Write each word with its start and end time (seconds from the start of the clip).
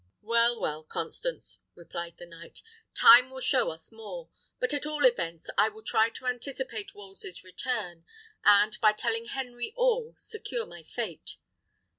"Well, 0.23 0.59
well, 0.59 0.83
Constance," 0.83 1.59
replied 1.75 2.15
the 2.17 2.25
knight, 2.25 2.63
"time 2.95 3.29
will 3.29 3.39
show 3.39 3.69
us 3.69 3.91
more. 3.91 4.31
But, 4.59 4.73
at 4.73 4.87
all 4.87 5.05
events, 5.05 5.47
I 5.59 5.69
will 5.69 5.83
try 5.83 6.09
to 6.09 6.25
anticipate 6.25 6.95
Wolsey's 6.95 7.43
return, 7.43 8.03
and, 8.43 8.75
by 8.81 8.93
telling 8.93 9.25
Henry 9.25 9.75
all, 9.77 10.15
secure 10.17 10.65
my 10.65 10.81
fate." 10.81 11.37